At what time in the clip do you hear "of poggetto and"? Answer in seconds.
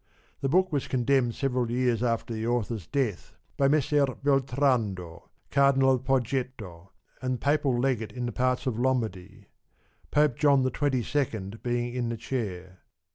5.91-7.39